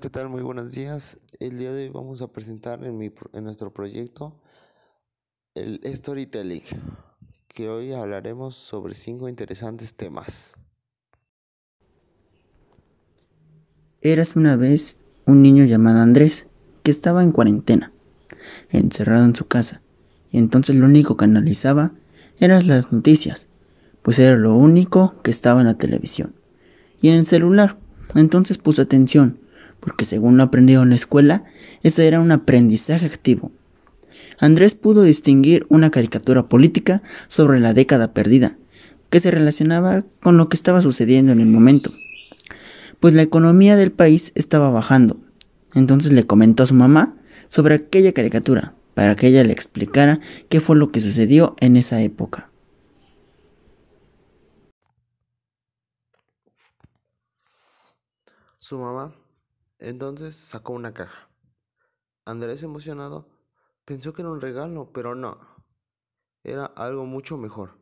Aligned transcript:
¿qué 0.00 0.10
tal? 0.10 0.28
Muy 0.28 0.42
buenos 0.42 0.70
días. 0.70 1.18
El 1.40 1.58
día 1.58 1.72
de 1.72 1.84
hoy 1.84 1.88
vamos 1.88 2.22
a 2.22 2.28
presentar 2.28 2.84
en, 2.84 2.96
mi, 2.96 3.10
en 3.32 3.44
nuestro 3.44 3.72
proyecto 3.72 4.40
el 5.54 5.80
storytelling, 5.86 6.62
que 7.48 7.68
hoy 7.68 7.92
hablaremos 7.92 8.54
sobre 8.54 8.94
cinco 8.94 9.28
interesantes 9.28 9.94
temas. 9.94 10.54
Eras 14.00 14.36
una 14.36 14.54
vez 14.54 15.00
un 15.26 15.42
niño 15.42 15.64
llamado 15.64 15.98
Andrés, 15.98 16.46
que 16.84 16.92
estaba 16.92 17.24
en 17.24 17.32
cuarentena, 17.32 17.92
encerrado 18.70 19.24
en 19.24 19.34
su 19.34 19.48
casa, 19.48 19.82
y 20.30 20.38
entonces 20.38 20.76
lo 20.76 20.86
único 20.86 21.16
que 21.16 21.24
analizaba 21.24 21.90
eran 22.38 22.68
las 22.68 22.92
noticias, 22.92 23.48
pues 24.02 24.20
era 24.20 24.36
lo 24.36 24.54
único 24.54 25.20
que 25.22 25.32
estaba 25.32 25.60
en 25.60 25.66
la 25.66 25.78
televisión 25.78 26.34
y 27.00 27.08
en 27.08 27.16
el 27.16 27.24
celular. 27.24 27.78
Entonces 28.14 28.58
puso 28.58 28.82
atención, 28.82 29.40
porque 29.80 30.04
según 30.04 30.36
lo 30.36 30.42
aprendió 30.42 30.82
en 30.82 30.90
la 30.90 30.96
escuela, 30.96 31.44
eso 31.82 32.02
era 32.02 32.20
un 32.20 32.32
aprendizaje 32.32 33.06
activo. 33.06 33.52
Andrés 34.38 34.74
pudo 34.74 35.02
distinguir 35.02 35.66
una 35.68 35.90
caricatura 35.90 36.48
política 36.48 37.02
sobre 37.26 37.60
la 37.60 37.74
década 37.74 38.12
perdida, 38.12 38.56
que 39.10 39.20
se 39.20 39.30
relacionaba 39.30 40.04
con 40.22 40.36
lo 40.36 40.48
que 40.48 40.56
estaba 40.56 40.82
sucediendo 40.82 41.32
en 41.32 41.40
el 41.40 41.46
momento. 41.46 41.92
Pues 43.00 43.14
la 43.14 43.22
economía 43.22 43.76
del 43.76 43.92
país 43.92 44.32
estaba 44.34 44.70
bajando. 44.70 45.18
Entonces 45.74 46.12
le 46.12 46.26
comentó 46.26 46.62
a 46.62 46.66
su 46.66 46.74
mamá 46.74 47.16
sobre 47.48 47.74
aquella 47.74 48.12
caricatura, 48.12 48.74
para 48.94 49.16
que 49.16 49.28
ella 49.28 49.44
le 49.44 49.52
explicara 49.52 50.20
qué 50.48 50.60
fue 50.60 50.76
lo 50.76 50.92
que 50.92 51.00
sucedió 51.00 51.56
en 51.60 51.76
esa 51.76 52.00
época. 52.02 52.50
Su 58.56 58.78
mamá 58.78 59.14
entonces 59.78 60.34
sacó 60.34 60.72
una 60.72 60.94
caja. 60.94 61.30
Andrés, 62.24 62.62
emocionado, 62.62 63.28
pensó 63.84 64.12
que 64.12 64.22
era 64.22 64.30
un 64.30 64.40
regalo, 64.40 64.92
pero 64.92 65.14
no. 65.14 65.38
Era 66.44 66.66
algo 66.66 67.06
mucho 67.06 67.36
mejor. 67.36 67.78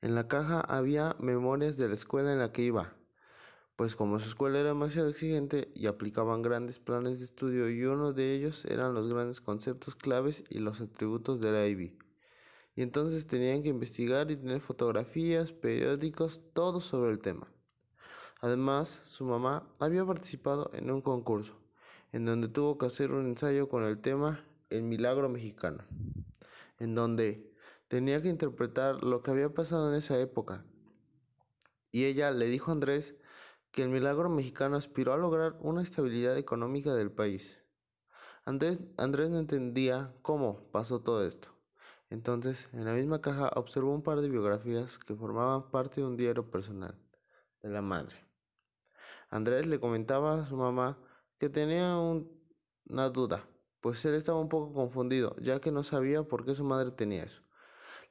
En 0.00 0.14
la 0.14 0.28
caja 0.28 0.60
había 0.60 1.16
memorias 1.18 1.76
de 1.76 1.88
la 1.88 1.94
escuela 1.94 2.32
en 2.32 2.38
la 2.38 2.52
que 2.52 2.62
iba, 2.62 2.96
pues 3.76 3.94
como 3.94 4.18
su 4.20 4.28
escuela 4.28 4.58
era 4.58 4.68
demasiado 4.68 5.08
exigente 5.08 5.70
y 5.74 5.86
aplicaban 5.86 6.42
grandes 6.42 6.78
planes 6.78 7.18
de 7.18 7.26
estudio 7.26 7.68
y 7.68 7.84
uno 7.84 8.12
de 8.12 8.34
ellos 8.34 8.64
eran 8.64 8.94
los 8.94 9.08
grandes 9.12 9.40
conceptos 9.40 9.94
claves 9.94 10.44
y 10.48 10.60
los 10.60 10.80
atributos 10.80 11.40
de 11.40 11.52
la 11.52 11.66
IB. 11.66 11.98
Y 12.74 12.82
entonces 12.82 13.26
tenían 13.26 13.62
que 13.62 13.68
investigar 13.68 14.30
y 14.30 14.36
tener 14.36 14.60
fotografías, 14.60 15.52
periódicos, 15.52 16.40
todo 16.52 16.80
sobre 16.80 17.10
el 17.10 17.18
tema. 17.18 17.48
Además, 18.40 19.02
su 19.06 19.24
mamá 19.24 19.66
había 19.78 20.04
participado 20.04 20.70
en 20.74 20.90
un 20.90 21.00
concurso, 21.00 21.54
en 22.12 22.26
donde 22.26 22.48
tuvo 22.48 22.76
que 22.76 22.86
hacer 22.86 23.12
un 23.12 23.26
ensayo 23.26 23.68
con 23.68 23.82
el 23.82 23.98
tema 24.00 24.44
El 24.68 24.82
milagro 24.82 25.28
mexicano, 25.28 25.84
en 26.78 26.94
donde 26.94 27.50
tenía 27.88 28.20
que 28.20 28.28
interpretar 28.28 29.02
lo 29.02 29.22
que 29.22 29.30
había 29.30 29.54
pasado 29.54 29.90
en 29.90 29.98
esa 29.98 30.18
época. 30.20 30.64
Y 31.92 32.04
ella 32.04 32.30
le 32.30 32.46
dijo 32.46 32.70
a 32.70 32.74
Andrés 32.74 33.16
que 33.70 33.82
el 33.82 33.88
milagro 33.88 34.28
mexicano 34.28 34.76
aspiró 34.76 35.14
a 35.14 35.18
lograr 35.18 35.56
una 35.60 35.82
estabilidad 35.82 36.36
económica 36.36 36.94
del 36.94 37.10
país. 37.10 37.58
Andrés, 38.44 38.80
Andrés 38.98 39.30
no 39.30 39.38
entendía 39.38 40.14
cómo 40.22 40.70
pasó 40.72 41.00
todo 41.00 41.24
esto. 41.24 41.48
Entonces, 42.10 42.68
en 42.72 42.84
la 42.84 42.92
misma 42.92 43.20
caja 43.20 43.50
observó 43.56 43.92
un 43.92 44.02
par 44.02 44.20
de 44.20 44.28
biografías 44.28 44.98
que 44.98 45.16
formaban 45.16 45.70
parte 45.70 46.00
de 46.00 46.06
un 46.06 46.16
diario 46.16 46.50
personal 46.50 46.94
de 47.62 47.70
la 47.70 47.82
madre. 47.82 48.25
Andrés 49.30 49.66
le 49.66 49.80
comentaba 49.80 50.40
a 50.40 50.46
su 50.46 50.56
mamá 50.56 50.98
que 51.38 51.48
tenía 51.48 51.96
una 51.96 53.08
duda, 53.10 53.48
pues 53.80 54.04
él 54.04 54.14
estaba 54.14 54.40
un 54.40 54.48
poco 54.48 54.72
confundido, 54.72 55.36
ya 55.40 55.60
que 55.60 55.70
no 55.70 55.82
sabía 55.82 56.22
por 56.22 56.44
qué 56.44 56.54
su 56.54 56.64
madre 56.64 56.90
tenía 56.90 57.24
eso. 57.24 57.42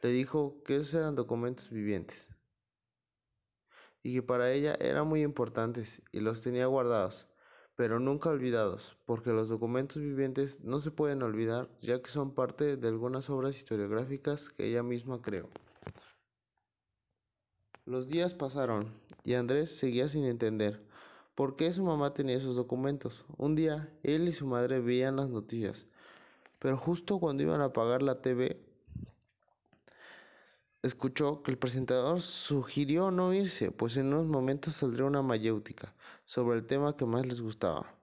Le 0.02 0.09
dijo 0.09 0.62
que 0.64 0.76
esos 0.76 0.94
eran 0.94 1.16
documentos 1.16 1.70
vivientes 1.70 2.30
y 4.03 4.14
que 4.14 4.22
para 4.22 4.52
ella 4.52 4.78
eran 4.80 5.08
muy 5.08 5.24
importantes 5.24 6.03
y 6.12 6.20
los 6.20 6.42
tenía 6.42 6.68
guardados, 6.68 7.28
pero 7.76 8.00
nunca 8.00 8.30
olvidados, 8.30 8.97
porque 9.06 9.32
los 9.32 9.50
documentos 9.50 10.02
vivientes 10.02 10.62
no 10.62 10.80
se 10.80 10.92
pueden 10.92 11.24
olvidar, 11.24 11.70
ya 11.82 12.00
que 12.02 12.12
son 12.12 12.36
parte 12.36 12.78
de 12.78 12.88
algunas 12.88 13.32
obras 13.32 13.58
historiográficas 13.58 14.50
que 14.50 14.68
ella 14.68 14.84
misma 14.84 15.22
creó. 15.24 15.50
Los 17.86 18.08
días 18.08 18.36
pasaron 18.36 18.94
y 19.24 19.34
Andrés 19.34 19.76
seguía 19.76 20.08
sin 20.08 20.26
entender 20.26 20.86
por 21.35 21.57
qué 21.57 21.72
su 21.73 21.84
mamá 21.84 22.13
tenía 22.13 22.38
esos 22.38 22.56
documentos. 22.56 23.25
Un 23.38 23.56
día 23.56 23.94
él 24.03 24.28
y 24.28 24.34
su 24.34 24.47
madre 24.47 24.79
veían 24.79 25.18
las 25.18 25.29
noticias, 25.29 25.85
pero 26.59 26.78
justo 26.78 27.19
cuando 27.19 27.44
iban 27.44 27.62
a 27.62 27.66
apagar 27.66 28.01
la 28.01 28.22
TV, 28.22 28.59
escuchó 30.81 31.44
que 31.44 31.51
el 31.51 31.57
presentador 31.57 32.22
sugirió 32.22 33.12
no 33.12 33.34
irse, 33.34 33.72
pues 33.72 33.97
en 33.97 34.07
unos 34.07 34.28
momentos 34.28 34.75
saldría 34.75 35.06
una 35.06 35.22
mayéutica 35.22 35.94
sobre 36.25 36.57
el 36.57 36.66
tema 36.66 36.96
que 36.96 37.06
más 37.06 37.25
les 37.25 37.41
gustaba. 37.41 37.94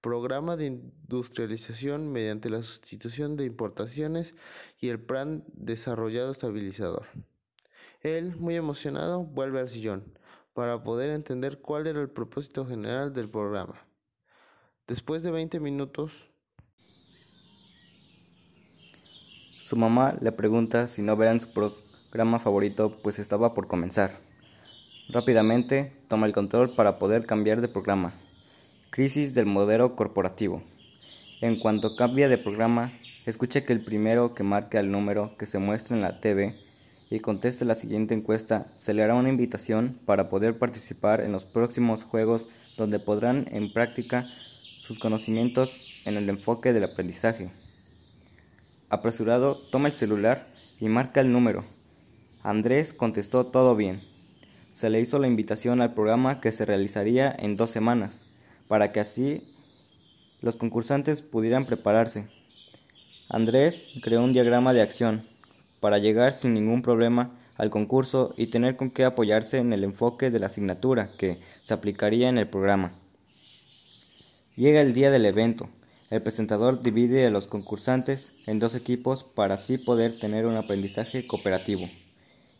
Programa 0.00 0.56
de 0.56 0.66
industrialización 0.66 2.10
mediante 2.10 2.48
la 2.48 2.62
sustitución 2.62 3.36
de 3.36 3.44
importaciones 3.44 4.34
y 4.80 4.88
el 4.88 4.98
plan 4.98 5.44
desarrollado 5.52 6.32
estabilizador. 6.32 7.06
Él, 8.00 8.34
muy 8.36 8.56
emocionado, 8.56 9.24
vuelve 9.24 9.60
al 9.60 9.68
sillón 9.68 10.19
para 10.52 10.82
poder 10.82 11.10
entender 11.10 11.60
cuál 11.60 11.86
era 11.86 12.00
el 12.00 12.10
propósito 12.10 12.66
general 12.66 13.12
del 13.12 13.28
programa. 13.28 13.74
Después 14.86 15.22
de 15.22 15.30
20 15.30 15.60
minutos, 15.60 16.28
su 19.60 19.76
mamá 19.76 20.16
le 20.20 20.32
pregunta 20.32 20.88
si 20.88 21.02
no 21.02 21.16
verán 21.16 21.38
su 21.38 21.48
programa 21.52 22.38
favorito, 22.38 23.00
pues 23.02 23.18
estaba 23.18 23.54
por 23.54 23.68
comenzar. 23.68 24.18
Rápidamente 25.08 25.92
toma 26.08 26.26
el 26.26 26.32
control 26.32 26.74
para 26.74 26.98
poder 26.98 27.26
cambiar 27.26 27.60
de 27.60 27.68
programa. 27.68 28.12
Crisis 28.90 29.34
del 29.34 29.46
modelo 29.46 29.94
corporativo. 29.94 30.62
En 31.40 31.58
cuanto 31.58 31.94
cambia 31.94 32.28
de 32.28 32.38
programa, 32.38 32.92
escuche 33.26 33.64
que 33.64 33.72
el 33.72 33.84
primero 33.84 34.34
que 34.34 34.42
marque 34.42 34.78
el 34.78 34.90
número 34.90 35.36
que 35.38 35.46
se 35.46 35.58
muestra 35.58 35.96
en 35.96 36.02
la 36.02 36.20
TV 36.20 36.69
y 37.10 37.18
conteste 37.18 37.64
la 37.64 37.74
siguiente 37.74 38.14
encuesta, 38.14 38.68
se 38.76 38.94
le 38.94 39.02
hará 39.02 39.16
una 39.16 39.28
invitación 39.28 39.98
para 40.06 40.28
poder 40.28 40.58
participar 40.58 41.20
en 41.20 41.32
los 41.32 41.44
próximos 41.44 42.04
juegos 42.04 42.46
donde 42.76 43.00
podrán 43.00 43.46
en 43.50 43.72
práctica 43.72 44.28
sus 44.80 45.00
conocimientos 45.00 45.80
en 46.04 46.16
el 46.16 46.28
enfoque 46.30 46.72
del 46.72 46.84
aprendizaje. 46.84 47.50
Apresurado, 48.88 49.56
toma 49.56 49.88
el 49.88 49.94
celular 49.94 50.46
y 50.78 50.88
marca 50.88 51.20
el 51.20 51.32
número. 51.32 51.64
Andrés 52.44 52.94
contestó 52.94 53.46
todo 53.46 53.74
bien. 53.74 54.02
Se 54.70 54.88
le 54.88 55.00
hizo 55.00 55.18
la 55.18 55.26
invitación 55.26 55.80
al 55.80 55.94
programa 55.94 56.40
que 56.40 56.52
se 56.52 56.64
realizaría 56.64 57.34
en 57.36 57.56
dos 57.56 57.70
semanas, 57.70 58.22
para 58.68 58.92
que 58.92 59.00
así 59.00 59.42
los 60.40 60.54
concursantes 60.54 61.22
pudieran 61.22 61.66
prepararse. 61.66 62.28
Andrés 63.28 63.86
creó 64.00 64.22
un 64.22 64.32
diagrama 64.32 64.72
de 64.72 64.82
acción 64.82 65.29
para 65.80 65.98
llegar 65.98 66.32
sin 66.32 66.54
ningún 66.54 66.82
problema 66.82 67.36
al 67.56 67.70
concurso 67.70 68.34
y 68.36 68.46
tener 68.46 68.76
con 68.76 68.90
qué 68.90 69.04
apoyarse 69.04 69.58
en 69.58 69.72
el 69.72 69.84
enfoque 69.84 70.30
de 70.30 70.38
la 70.38 70.46
asignatura 70.46 71.10
que 71.18 71.40
se 71.62 71.74
aplicaría 71.74 72.28
en 72.28 72.38
el 72.38 72.48
programa. 72.48 72.92
Llega 74.56 74.80
el 74.80 74.94
día 74.94 75.10
del 75.10 75.26
evento. 75.26 75.68
El 76.10 76.22
presentador 76.22 76.82
divide 76.82 77.26
a 77.26 77.30
los 77.30 77.46
concursantes 77.46 78.32
en 78.46 78.58
dos 78.58 78.74
equipos 78.74 79.24
para 79.24 79.54
así 79.54 79.78
poder 79.78 80.18
tener 80.18 80.46
un 80.46 80.56
aprendizaje 80.56 81.26
cooperativo 81.26 81.88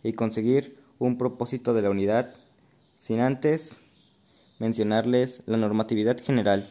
y 0.02 0.12
conseguir 0.12 0.78
un 0.98 1.18
propósito 1.18 1.74
de 1.74 1.82
la 1.82 1.90
unidad, 1.90 2.34
sin 2.96 3.20
antes 3.20 3.80
mencionarles 4.58 5.42
la 5.46 5.56
normatividad 5.56 6.18
general. 6.22 6.70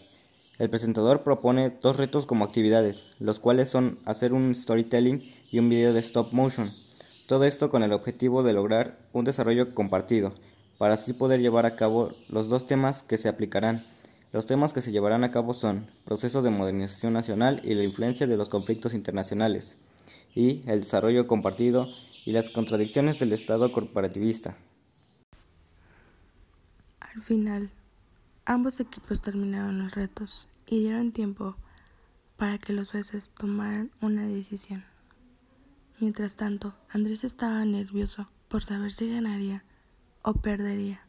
El 0.59 0.69
presentador 0.69 1.23
propone 1.23 1.69
dos 1.69 1.95
retos 1.95 2.25
como 2.25 2.43
actividades, 2.43 3.05
los 3.17 3.39
cuales 3.39 3.69
son 3.69 3.97
hacer 4.03 4.33
un 4.33 4.53
storytelling 4.53 5.23
y 5.49 5.59
un 5.59 5.69
video 5.69 5.93
de 5.93 6.01
stop 6.01 6.33
motion. 6.33 6.69
Todo 7.27 7.45
esto 7.45 7.69
con 7.69 7.81
el 7.81 7.93
objetivo 7.93 8.43
de 8.43 8.51
lograr 8.51 8.99
un 9.13 9.23
desarrollo 9.23 9.73
compartido, 9.73 10.33
para 10.77 10.95
así 10.95 11.13
poder 11.13 11.39
llevar 11.39 11.65
a 11.65 11.77
cabo 11.77 12.11
los 12.27 12.49
dos 12.49 12.67
temas 12.67 13.03
que 13.03 13.17
se 13.17 13.29
aplicarán. 13.29 13.85
Los 14.33 14.47
temas 14.47 14.73
que 14.73 14.81
se 14.81 14.91
llevarán 14.91 15.23
a 15.23 15.31
cabo 15.31 15.53
son 15.53 15.87
procesos 16.03 16.43
de 16.43 16.49
modernización 16.49 17.13
nacional 17.13 17.61
y 17.63 17.73
la 17.73 17.83
influencia 17.83 18.27
de 18.27 18.35
los 18.35 18.49
conflictos 18.49 18.93
internacionales, 18.93 19.77
y 20.35 20.61
el 20.69 20.81
desarrollo 20.81 21.25
compartido 21.25 21.87
y 22.25 22.33
las 22.33 22.49
contradicciones 22.49 23.17
del 23.17 23.31
Estado 23.31 23.71
corporativista. 23.71 24.57
Al 26.99 27.21
final, 27.21 27.71
ambos 28.49 28.79
equipos 28.79 29.21
terminaron 29.21 29.77
los 29.77 29.93
retos 29.93 30.47
y 30.65 30.79
dieron 30.79 31.11
tiempo 31.11 31.55
para 32.35 32.57
que 32.57 32.73
los 32.73 32.89
jueces 32.89 33.29
tomaran 33.29 33.91
una 34.01 34.25
decisión. 34.25 34.83
Mientras 35.99 36.35
tanto, 36.35 36.73
Andrés 36.89 37.23
estaba 37.23 37.63
nervioso 37.65 38.27
por 38.47 38.63
saber 38.63 38.91
si 38.91 39.13
ganaría 39.13 39.63
o 40.23 40.33
perdería. 40.33 41.05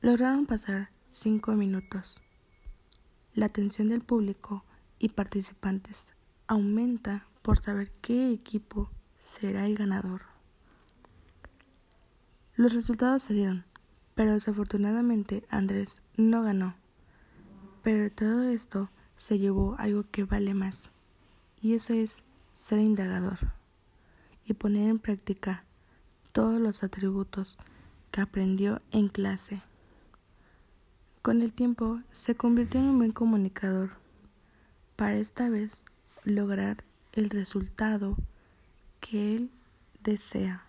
Lograron 0.00 0.46
pasar 0.46 0.90
cinco 1.08 1.52
minutos 1.54 2.22
la 3.34 3.46
atención 3.46 3.88
del 3.88 4.02
público 4.02 4.64
y 5.00 5.08
participantes 5.08 6.14
aumenta 6.46 7.26
por 7.42 7.58
saber 7.58 7.90
qué 8.00 8.30
equipo 8.30 8.88
será 9.16 9.66
el 9.66 9.74
ganador. 9.76 10.22
Los 12.54 12.72
resultados 12.72 13.24
se 13.24 13.34
dieron, 13.34 13.64
pero 14.18 14.32
desafortunadamente 14.32 15.44
Andrés 15.48 16.02
no 16.16 16.42
ganó. 16.42 16.74
Pero 17.84 18.10
todo 18.10 18.48
esto 18.48 18.90
se 19.14 19.38
llevó 19.38 19.76
algo 19.78 20.06
que 20.10 20.24
vale 20.24 20.54
más, 20.54 20.90
y 21.62 21.74
eso 21.74 21.92
es 21.94 22.24
ser 22.50 22.80
indagador 22.80 23.38
y 24.44 24.54
poner 24.54 24.88
en 24.88 24.98
práctica 24.98 25.62
todos 26.32 26.60
los 26.60 26.82
atributos 26.82 27.58
que 28.10 28.20
aprendió 28.20 28.82
en 28.90 29.06
clase. 29.06 29.62
Con 31.22 31.40
el 31.40 31.52
tiempo 31.52 32.00
se 32.10 32.34
convirtió 32.34 32.80
en 32.80 32.86
un 32.86 32.98
buen 32.98 33.12
comunicador 33.12 33.90
para 34.96 35.14
esta 35.14 35.48
vez 35.48 35.84
lograr 36.24 36.82
el 37.12 37.30
resultado 37.30 38.16
que 38.98 39.36
él 39.36 39.50
desea. 40.02 40.67